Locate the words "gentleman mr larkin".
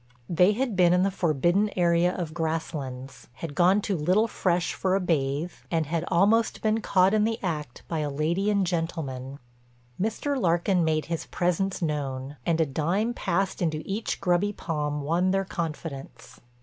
8.65-10.83